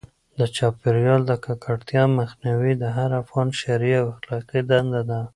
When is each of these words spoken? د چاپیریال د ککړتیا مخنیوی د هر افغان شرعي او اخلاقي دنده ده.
د 0.39 0.41
چاپیریال 0.55 1.21
د 1.27 1.31
ککړتیا 1.45 2.03
مخنیوی 2.19 2.73
د 2.77 2.83
هر 2.97 3.09
افغان 3.21 3.47
شرعي 3.59 3.93
او 4.01 4.05
اخلاقي 4.15 4.61
دنده 4.69 5.01
ده. 5.09 5.19